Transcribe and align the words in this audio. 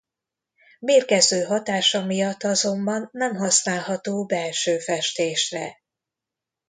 Mérgező 0.79 1.43
hatása 1.43 2.05
miatt 2.05 2.43
azonban 2.43 3.09
nem 3.11 3.35
használható 3.35 4.25
belső 4.25 4.77
festésre. 4.79 5.79